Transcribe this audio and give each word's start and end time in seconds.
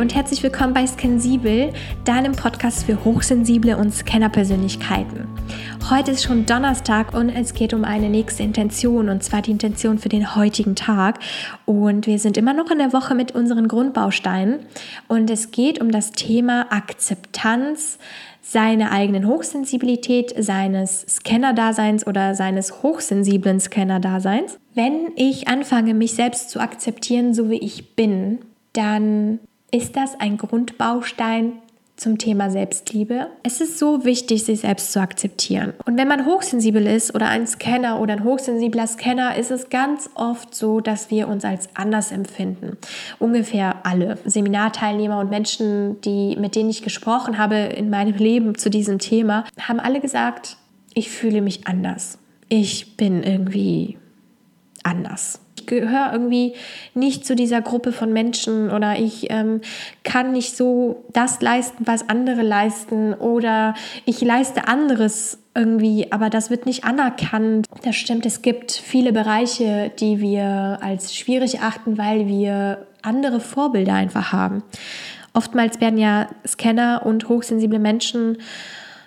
Und 0.00 0.14
herzlich 0.14 0.42
willkommen 0.42 0.72
bei 0.72 0.86
Scansibel, 0.86 1.70
deinem 2.04 2.32
Podcast 2.32 2.84
für 2.84 3.04
hochsensible 3.04 3.76
und 3.76 3.92
Scannerpersönlichkeiten. 3.92 5.28
Heute 5.90 6.12
ist 6.12 6.24
schon 6.24 6.46
Donnerstag 6.46 7.12
und 7.12 7.28
es 7.28 7.52
geht 7.52 7.74
um 7.74 7.84
eine 7.84 8.08
nächste 8.08 8.42
Intention 8.42 9.10
und 9.10 9.22
zwar 9.22 9.42
die 9.42 9.50
Intention 9.50 9.98
für 9.98 10.08
den 10.08 10.34
heutigen 10.34 10.76
Tag. 10.76 11.18
Und 11.66 12.06
wir 12.06 12.18
sind 12.18 12.38
immer 12.38 12.54
noch 12.54 12.70
in 12.70 12.78
der 12.78 12.94
Woche 12.94 13.14
mit 13.14 13.32
unseren 13.32 13.68
Grundbausteinen 13.68 14.60
und 15.08 15.28
es 15.28 15.50
geht 15.50 15.80
um 15.80 15.90
das 15.90 16.12
Thema 16.12 16.72
Akzeptanz 16.72 17.98
seiner 18.40 18.92
eigenen 18.92 19.26
Hochsensibilität, 19.26 20.34
seines 20.38 21.02
Scanner-Daseins 21.02 22.06
oder 22.06 22.34
seines 22.34 22.82
hochsensiblen 22.82 23.60
Scanner-Daseins. 23.60 24.58
Wenn 24.74 25.12
ich 25.16 25.48
anfange, 25.48 25.92
mich 25.92 26.14
selbst 26.14 26.50
zu 26.50 26.60
akzeptieren, 26.60 27.34
so 27.34 27.50
wie 27.50 27.58
ich 27.58 27.94
bin, 27.94 28.38
dann 28.72 29.38
ist 29.72 29.96
das 29.96 30.20
ein 30.20 30.36
Grundbaustein 30.36 31.54
zum 31.96 32.18
Thema 32.18 32.50
Selbstliebe. 32.50 33.28
Es 33.42 33.60
ist 33.60 33.78
so 33.78 34.04
wichtig, 34.04 34.44
sich 34.44 34.60
selbst 34.60 34.92
zu 34.92 35.00
akzeptieren. 35.00 35.72
Und 35.86 35.96
wenn 35.96 36.08
man 36.08 36.26
hochsensibel 36.26 36.86
ist 36.86 37.14
oder 37.14 37.28
ein 37.28 37.46
Scanner 37.46 38.00
oder 38.00 38.14
ein 38.14 38.24
hochsensibler 38.24 38.86
Scanner, 38.86 39.36
ist 39.36 39.50
es 39.50 39.70
ganz 39.70 40.10
oft 40.14 40.54
so, 40.54 40.80
dass 40.80 41.10
wir 41.10 41.28
uns 41.28 41.44
als 41.44 41.68
anders 41.74 42.12
empfinden. 42.12 42.76
Ungefähr 43.18 43.86
alle 43.86 44.18
Seminarteilnehmer 44.24 45.20
und 45.20 45.30
Menschen, 45.30 46.00
die, 46.02 46.36
mit 46.36 46.56
denen 46.56 46.70
ich 46.70 46.82
gesprochen 46.82 47.38
habe 47.38 47.56
in 47.56 47.88
meinem 47.88 48.14
Leben 48.18 48.56
zu 48.56 48.68
diesem 48.68 48.98
Thema, 48.98 49.44
haben 49.60 49.80
alle 49.80 50.00
gesagt, 50.00 50.56
ich 50.94 51.10
fühle 51.10 51.40
mich 51.40 51.66
anders. 51.66 52.18
Ich 52.48 52.96
bin 52.96 53.22
irgendwie 53.22 53.96
anders 54.82 55.40
ich 55.62 55.66
gehöre 55.66 56.10
irgendwie 56.12 56.54
nicht 56.94 57.24
zu 57.24 57.34
dieser 57.34 57.62
Gruppe 57.62 57.92
von 57.92 58.12
Menschen 58.12 58.70
oder 58.70 58.98
ich 58.98 59.30
ähm, 59.30 59.60
kann 60.04 60.32
nicht 60.32 60.56
so 60.56 61.04
das 61.12 61.40
leisten, 61.40 61.86
was 61.86 62.08
andere 62.08 62.42
leisten 62.42 63.14
oder 63.14 63.74
ich 64.04 64.20
leiste 64.20 64.68
anderes 64.68 65.38
irgendwie, 65.54 66.10
aber 66.10 66.30
das 66.30 66.50
wird 66.50 66.66
nicht 66.66 66.84
anerkannt. 66.84 67.66
Das 67.84 67.96
stimmt, 67.96 68.26
es 68.26 68.42
gibt 68.42 68.72
viele 68.72 69.12
Bereiche, 69.12 69.92
die 70.00 70.20
wir 70.20 70.78
als 70.80 71.14
schwierig 71.14 71.60
achten, 71.60 71.98
weil 71.98 72.26
wir 72.26 72.86
andere 73.02 73.40
Vorbilder 73.40 73.94
einfach 73.94 74.32
haben. 74.32 74.62
Oftmals 75.34 75.80
werden 75.80 75.98
ja 75.98 76.28
Scanner 76.46 77.02
und 77.04 77.28
hochsensible 77.28 77.78
Menschen 77.78 78.38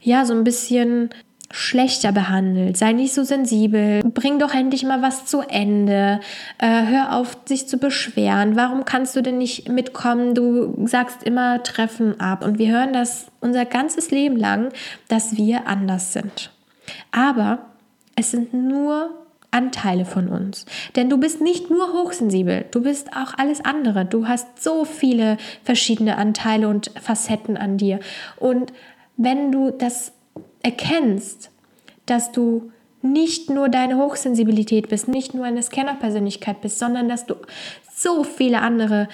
ja 0.00 0.24
so 0.24 0.34
ein 0.34 0.44
bisschen 0.44 1.10
schlechter 1.50 2.12
behandelt, 2.12 2.76
sei 2.76 2.92
nicht 2.92 3.12
so 3.12 3.24
sensibel, 3.24 4.02
bring 4.02 4.38
doch 4.38 4.54
endlich 4.54 4.84
mal 4.84 5.02
was 5.02 5.26
zu 5.26 5.40
Ende, 5.40 6.20
äh, 6.58 6.86
hör 6.86 7.16
auf, 7.16 7.36
sich 7.44 7.66
zu 7.66 7.78
beschweren, 7.78 8.54
warum 8.54 8.84
kannst 8.84 9.16
du 9.16 9.22
denn 9.22 9.38
nicht 9.38 9.68
mitkommen, 9.68 10.34
du 10.34 10.86
sagst 10.86 11.24
immer 11.24 11.62
Treffen 11.62 12.20
ab 12.20 12.44
und 12.44 12.58
wir 12.58 12.70
hören 12.70 12.92
das 12.92 13.26
unser 13.40 13.64
ganzes 13.64 14.10
Leben 14.10 14.36
lang, 14.36 14.68
dass 15.08 15.36
wir 15.36 15.66
anders 15.66 16.12
sind. 16.12 16.50
Aber 17.10 17.58
es 18.14 18.30
sind 18.30 18.54
nur 18.54 19.10
Anteile 19.50 20.04
von 20.04 20.28
uns. 20.28 20.66
Denn 20.94 21.10
du 21.10 21.18
bist 21.18 21.40
nicht 21.40 21.70
nur 21.70 21.92
hochsensibel, 21.92 22.66
du 22.70 22.82
bist 22.82 23.08
auch 23.16 23.36
alles 23.36 23.64
andere. 23.64 24.04
Du 24.04 24.28
hast 24.28 24.62
so 24.62 24.84
viele 24.84 25.38
verschiedene 25.64 26.16
Anteile 26.16 26.68
und 26.68 26.92
Facetten 27.00 27.56
an 27.56 27.76
dir. 27.76 27.98
Und 28.36 28.72
wenn 29.16 29.50
du 29.50 29.70
das 29.70 30.12
erkennst, 30.62 31.50
dass 32.06 32.32
du 32.32 32.72
nicht 33.02 33.50
nur 33.50 33.68
deine 33.68 33.96
Hochsensibilität 33.96 34.88
bist, 34.88 35.08
nicht 35.08 35.34
nur 35.34 35.44
eine 35.44 35.62
Scanner-Persönlichkeit 35.62 36.60
bist, 36.60 36.78
sondern 36.78 37.08
dass 37.08 37.26
du 37.26 37.34
so 37.94 38.24
viele 38.24 38.60
andere 38.60 39.08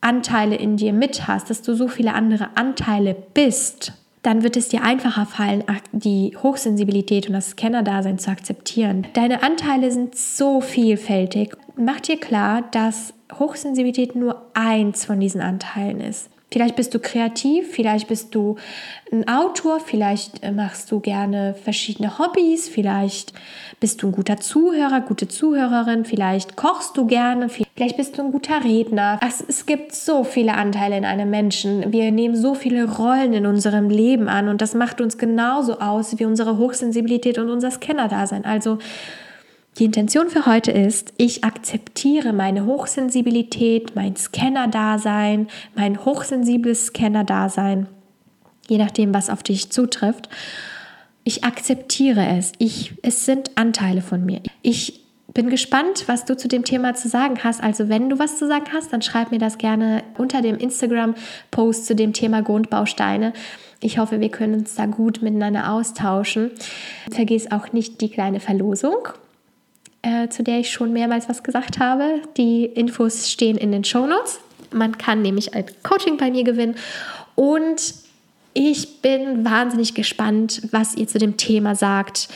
Anteile 0.00 0.56
in 0.56 0.76
dir 0.76 0.92
mit 0.92 1.26
hast, 1.26 1.50
dass 1.50 1.62
du 1.62 1.74
so 1.74 1.88
viele 1.88 2.14
andere 2.14 2.50
Anteile 2.54 3.14
bist, 3.34 3.92
dann 4.22 4.42
wird 4.42 4.56
es 4.56 4.68
dir 4.68 4.82
einfacher 4.82 5.26
fallen, 5.26 5.64
die 5.92 6.36
Hochsensibilität 6.42 7.26
und 7.26 7.32
das 7.32 7.50
Scanner-Dasein 7.50 8.18
zu 8.18 8.30
akzeptieren. 8.30 9.06
Deine 9.14 9.42
Anteile 9.42 9.90
sind 9.90 10.14
so 10.14 10.60
vielfältig. 10.60 11.56
Mach 11.76 12.00
dir 12.00 12.18
klar, 12.18 12.62
dass 12.70 13.14
Hochsensibilität 13.38 14.14
nur 14.14 14.46
eins 14.52 15.04
von 15.06 15.20
diesen 15.20 15.40
Anteilen 15.40 16.00
ist. 16.00 16.28
Vielleicht 16.52 16.74
bist 16.74 16.92
du 16.94 16.98
kreativ, 16.98 17.70
vielleicht 17.70 18.08
bist 18.08 18.34
du 18.34 18.56
ein 19.12 19.28
Autor, 19.28 19.78
vielleicht 19.78 20.42
äh, 20.42 20.50
machst 20.50 20.90
du 20.90 20.98
gerne 20.98 21.54
verschiedene 21.54 22.18
Hobbys, 22.18 22.68
vielleicht 22.68 23.32
bist 23.78 24.02
du 24.02 24.08
ein 24.08 24.12
guter 24.12 24.38
Zuhörer, 24.38 25.00
gute 25.00 25.28
Zuhörerin, 25.28 26.04
vielleicht 26.04 26.56
kochst 26.56 26.96
du 26.96 27.06
gerne, 27.06 27.48
vielleicht 27.48 27.96
bist 27.96 28.18
du 28.18 28.22
ein 28.22 28.32
guter 28.32 28.64
Redner. 28.64 29.20
Es, 29.26 29.44
es 29.46 29.64
gibt 29.64 29.94
so 29.94 30.24
viele 30.24 30.54
Anteile 30.54 30.96
in 30.96 31.04
einem 31.04 31.30
Menschen. 31.30 31.92
Wir 31.92 32.10
nehmen 32.10 32.34
so 32.34 32.54
viele 32.54 32.96
Rollen 32.96 33.32
in 33.32 33.46
unserem 33.46 33.88
Leben 33.88 34.28
an 34.28 34.48
und 34.48 34.60
das 34.60 34.74
macht 34.74 35.00
uns 35.00 35.18
genauso 35.18 35.78
aus 35.78 36.18
wie 36.18 36.24
unsere 36.24 36.58
Hochsensibilität 36.58 37.38
und 37.38 37.48
unser 37.48 37.70
Scanner-Dasein. 37.70 38.44
Also 38.44 38.78
die 39.80 39.86
Intention 39.86 40.28
für 40.28 40.44
heute 40.44 40.70
ist, 40.72 41.14
ich 41.16 41.42
akzeptiere 41.42 42.34
meine 42.34 42.66
Hochsensibilität, 42.66 43.96
mein 43.96 44.14
Scanner-Dasein, 44.14 45.48
mein 45.74 46.04
hochsensibles 46.04 46.88
Scanner-Dasein, 46.88 47.86
je 48.68 48.76
nachdem, 48.76 49.14
was 49.14 49.30
auf 49.30 49.42
dich 49.42 49.72
zutrifft. 49.72 50.28
Ich 51.24 51.44
akzeptiere 51.44 52.26
es. 52.36 52.52
Ich, 52.58 52.92
es 53.00 53.24
sind 53.24 53.56
Anteile 53.56 54.02
von 54.02 54.22
mir. 54.22 54.42
Ich 54.60 55.00
bin 55.32 55.48
gespannt, 55.48 56.04
was 56.08 56.26
du 56.26 56.36
zu 56.36 56.46
dem 56.46 56.64
Thema 56.64 56.92
zu 56.92 57.08
sagen 57.08 57.38
hast. 57.42 57.62
Also 57.62 57.88
wenn 57.88 58.10
du 58.10 58.18
was 58.18 58.36
zu 58.36 58.46
sagen 58.46 58.66
hast, 58.74 58.92
dann 58.92 59.00
schreib 59.00 59.30
mir 59.30 59.38
das 59.38 59.56
gerne 59.56 60.02
unter 60.18 60.42
dem 60.42 60.56
Instagram-Post 60.56 61.86
zu 61.86 61.94
dem 61.94 62.12
Thema 62.12 62.42
Grundbausteine. 62.42 63.32
Ich 63.80 63.98
hoffe, 63.98 64.20
wir 64.20 64.28
können 64.28 64.60
uns 64.60 64.74
da 64.74 64.84
gut 64.84 65.22
miteinander 65.22 65.72
austauschen. 65.72 66.50
Vergiss 67.10 67.50
auch 67.50 67.72
nicht 67.72 68.02
die 68.02 68.10
kleine 68.10 68.40
Verlosung 68.40 69.08
äh, 70.02 70.28
zu 70.28 70.42
der 70.42 70.60
ich 70.60 70.70
schon 70.70 70.92
mehrmals 70.92 71.28
was 71.28 71.42
gesagt 71.42 71.78
habe. 71.78 72.20
Die 72.36 72.64
Infos 72.64 73.30
stehen 73.30 73.56
in 73.56 73.72
den 73.72 73.84
Show 73.84 74.06
Notes. 74.06 74.40
Man 74.72 74.98
kann 74.98 75.22
nämlich 75.22 75.54
ein 75.54 75.66
Coaching 75.82 76.16
bei 76.16 76.30
mir 76.30 76.44
gewinnen. 76.44 76.76
Und 77.34 77.94
ich 78.52 79.02
bin 79.02 79.44
wahnsinnig 79.44 79.94
gespannt, 79.94 80.62
was 80.70 80.96
ihr 80.96 81.06
zu 81.06 81.18
dem 81.18 81.36
Thema 81.36 81.74
sagt, 81.74 82.28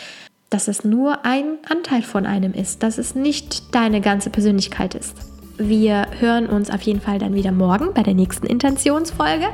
dass 0.51 0.69
es 0.69 0.85
nur 0.85 1.25
ein 1.25 1.59
Anteil 1.69 2.03
von 2.03 2.27
einem 2.27 2.53
ist, 2.53 2.83
dass 2.83 2.99
es 2.99 3.15
nicht 3.15 3.75
deine 3.75 4.01
ganze 4.01 4.31
Persönlichkeit 4.31 4.95
ist. 4.95 5.17
Wir 5.57 6.07
hören 6.21 6.47
uns 6.47 6.71
auf 6.71 6.83
jeden 6.83 7.01
Fall 7.01 7.19
dann 7.19 7.35
wieder 7.35 7.53
morgen 7.53 7.93
bei 7.95 8.03
der 8.03 8.15
nächsten 8.15 8.47
Intentionsfolge. 8.47 9.47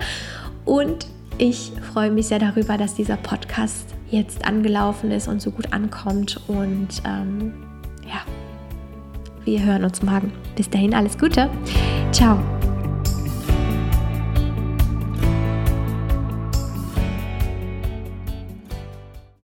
Und 0.64 1.06
ich 1.38 1.72
freue 1.92 2.10
mich 2.10 2.26
sehr 2.26 2.38
darüber, 2.38 2.76
dass 2.76 2.94
dieser 2.94 3.16
Podcast 3.16 3.86
jetzt 4.10 4.44
angelaufen 4.44 5.10
ist 5.10 5.28
und 5.28 5.40
so 5.40 5.50
gut 5.50 5.72
ankommt. 5.72 6.38
Und 6.48 6.88
ähm, 7.06 7.54
ja, 8.10 8.20
wir 9.44 9.64
hören 9.64 9.84
uns 9.84 10.02
morgen. 10.02 10.32
Bis 10.56 10.68
dahin 10.68 10.94
alles 10.94 11.16
Gute. 11.16 11.48
Ciao. 12.12 12.38